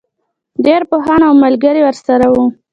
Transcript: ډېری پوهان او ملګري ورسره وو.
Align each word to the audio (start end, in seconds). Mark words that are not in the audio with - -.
ډېری 0.65 0.85
پوهان 0.91 1.21
او 1.27 1.33
ملګري 1.43 1.81
ورسره 1.83 2.25
وو. 2.33 2.43